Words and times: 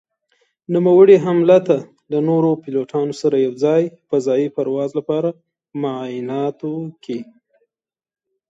نوموړي 0.73 1.17
هملته 1.25 1.75
له 2.11 2.19
نورو 2.29 2.51
پيلوټانو 2.63 3.13
سره 3.21 3.35
يو 3.45 3.51
ځاى 3.63 3.83
فضايي 4.09 4.47
پرواز 4.55 4.89
لپاره 4.99 5.29
په 5.33 5.37
معايناتو 5.83 6.73
کې 7.03 7.19